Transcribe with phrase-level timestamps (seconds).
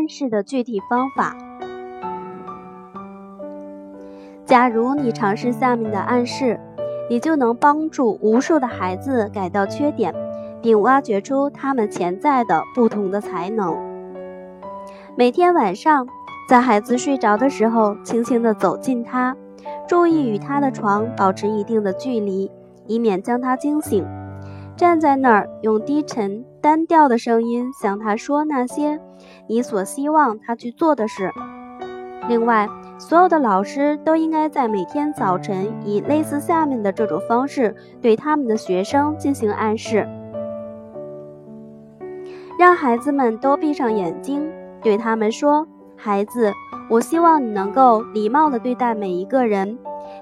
[0.00, 1.36] 暗示的具体方法。
[4.46, 6.58] 假如你尝试下面的暗示，
[7.10, 10.14] 你就能帮助无数的孩子改掉缺点，
[10.62, 13.76] 并挖掘出他们潜在的不同的才能。
[15.16, 16.06] 每天晚上，
[16.48, 19.36] 在孩子睡着的时候，轻轻地走近他，
[19.86, 22.50] 注意与他的床保持一定的距离，
[22.86, 24.02] 以免将他惊醒。
[24.78, 29.00] 站在那儿，用低沉单调的声音向他说那些
[29.46, 31.30] 你所希望他去做的事。
[32.28, 40.06] 另外，所有的老师都应该在每天早晨以类似下面的这种方式对他们的学生进行暗示：
[42.58, 44.48] 让孩子们都闭上眼睛，
[44.82, 45.66] 对他们说
[45.96, 46.52] ：“孩子，
[46.88, 49.78] 我希望你能够礼貌地对待每一个人，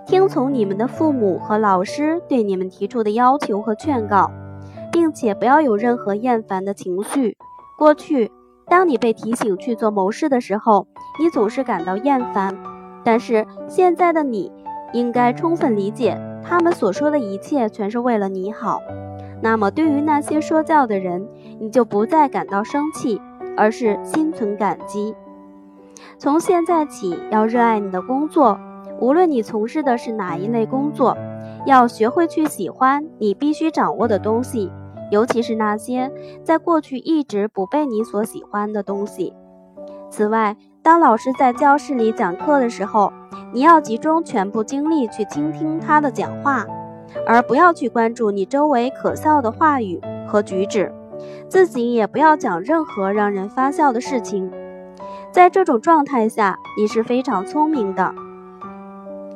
[0.07, 4.31] 听从你们的父母和老师对你们提出的要求和劝告，
[4.99, 7.37] 并且不要有任何厌烦的情绪。
[7.79, 8.33] 过去。”
[8.67, 10.89] 当你被提醒去做某事的时候，
[11.21, 12.55] 你总是感到厌烦。
[13.05, 14.53] 但是现在的你，
[14.93, 18.83] 应该充分理解他们所说的一切全是为了你好。
[19.41, 21.27] 那么，对于那些说教的人，
[21.61, 23.23] 你就不再感到生气，
[23.57, 25.15] 而是心存感激。
[26.19, 28.61] 从现在起，要热爱你的工作，
[29.01, 31.17] 无论你从事的是哪一类工作，
[31.65, 34.71] 要学会去喜欢你必须掌握的东西。
[35.11, 36.11] 尤其是那些
[36.43, 39.35] 在过去一直不被你所喜欢的东西。
[40.11, 43.13] 此外，当老师在教室里讲课的时候，
[43.53, 46.67] 你要集中全部精力去倾听他的讲话，
[47.27, 50.93] 而不要去关注你周围可笑的话语和举止。
[51.49, 54.51] 自己也不要讲任何让人发笑的事情。
[55.33, 58.15] 在这种状态下，你是非常聪明的，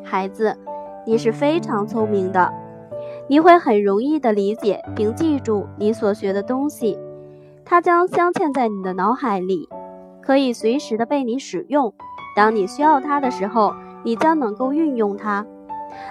[0.05, 0.57] 孩子，
[1.05, 2.53] 你是非常聪明的。
[3.29, 6.99] 你会很容易的理解并记住你所学的东西，
[7.65, 9.69] 它将镶嵌在你的脑海里，
[10.21, 11.95] 可以随时的被你使用。
[12.37, 15.47] 当你需要它的时候，你将能够运用它。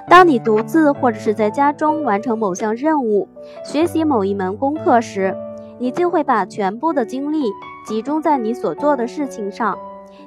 [0.08, 3.28] 当你独自或者是在家中完成某项任务、
[3.64, 5.36] 学习某一门功课时，
[5.80, 7.52] 你就会把全部的精力
[7.86, 9.78] 集中在你所做的事情上，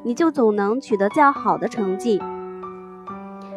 [0.03, 2.21] 你就总能取得较好的成绩。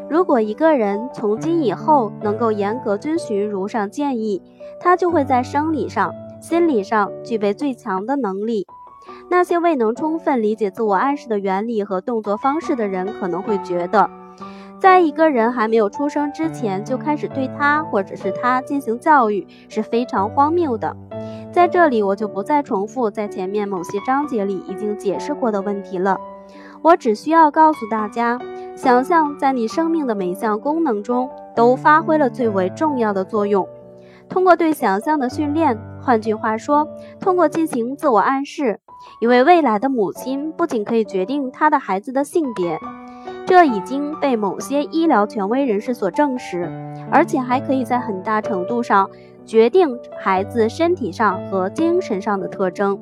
[0.10, 4.42] 如果一个人从今以后能够严格遵循如上建议，
[4.80, 8.66] 他就会在生理上、心理上具备最强的能力。
[9.30, 14.10] 那些未能充分理解自我暗示的原理和动作方式的人，可能会觉得，
[14.80, 20.96] 在一个人还没有出生之前就开始对他或者是他进行教育是非常荒谬的。
[21.52, 26.18] 在这里，我就不再重复在前面某些章节里已经解释过的问题了。
[26.82, 28.40] 我只需要告诉大家。
[28.76, 33.68] 想象在你生命的每项功能中都发挥了最为重要的作用。
[34.30, 36.88] 通过对想象的训练，换句话说，
[37.20, 38.80] 通过进行自我暗示，
[39.20, 42.80] 一位未来的母亲不仅可以决定她的孩子的性别，
[43.48, 46.70] 这已经被某些医疗权威人士所证实，
[47.10, 49.10] 而且还可以在很大程度上
[49.44, 53.00] 决定孩子身体上和精神上的特征。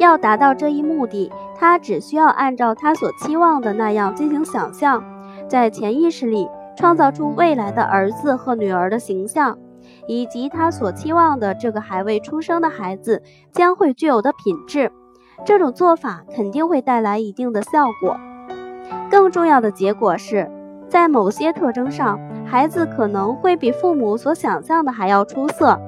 [0.00, 1.30] 要达到这一目的。
[1.54, 5.04] 他只需要按照他所期望的那样进行想象，
[5.46, 9.58] 在潜意识里创造出未来的儿子和女儿的形象，
[10.08, 13.22] 以及他所期望的这个还未出生的孩子
[13.52, 14.90] 将会具有的品质。
[15.44, 18.16] 这种做法肯定会带来一定的效果。
[19.10, 20.50] 更重要的结果是，
[20.88, 25.78] 在某些特征上，孩子可能会比父母所想象的还要出色。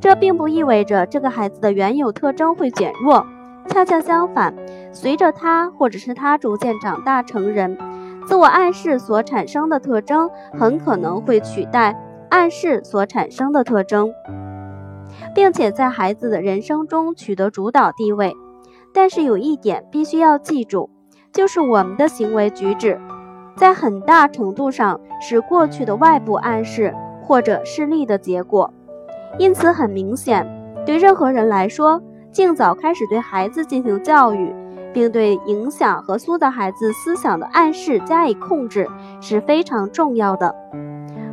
[0.00, 3.24] 这并不意味着这个孩子的原有特征会减弱。
[3.68, 4.54] 恰恰相反，
[4.92, 7.76] 随着他或者是他逐渐长大成人，
[8.26, 11.98] 自我暗示所产生的特征很可能会取代
[12.30, 14.12] 暗示所产生的特征，
[15.34, 18.34] 并且在孩子的人生中取得主导地位。
[18.92, 20.88] 但是有一点必须要记住，
[21.32, 23.00] 就是我们的行为举止，
[23.56, 28.72] 在很大程度上是过去的外部暗示或者事例的结果。
[29.36, 30.46] 因此，很明显，
[30.86, 32.00] 对任何人来说。
[32.34, 34.52] 尽早开始对孩子进行教育，
[34.92, 38.90] 并对影响和塑造孩子思想的暗示加以控制
[39.20, 40.52] 是非常重要的。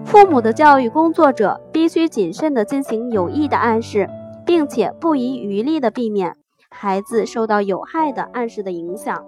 [0.06, 4.08] 父母的教育工作者必须谨慎地进行有益的暗示，
[4.46, 6.36] 并且不遗余力地避免
[6.70, 9.26] 孩子受到有害的暗示的影响。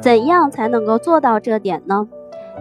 [0.00, 2.08] 怎样才能够做到这点呢？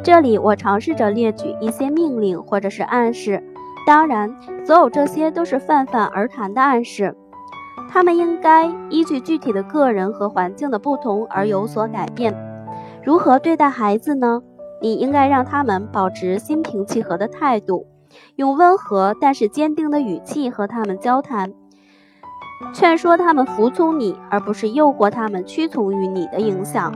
[0.03, 3.44] 这里我尝试着列举一些命令或者是暗示，
[3.85, 4.33] 当然，
[4.65, 7.15] 所有这些都是泛泛而谈的暗示，
[7.89, 12.33] 他们应该依据具体的个人和环境的不同而有所改变。
[13.03, 14.41] 如何对待孩子呢？
[14.81, 17.88] 你应该让他们保持心平气和的态度，
[18.35, 21.51] 用温和但是坚定的语气和他们交谈，
[22.73, 26.94] 劝说他们服从你，而不是诱惑他们屈从于你的影响。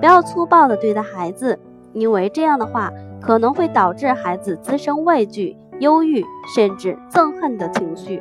[0.00, 1.58] 不要粗暴地对待孩子，
[1.94, 2.92] 因为这样的话
[3.22, 6.22] 可能会导致孩子滋生畏惧、忧郁
[6.54, 8.20] 甚至憎恨的情绪。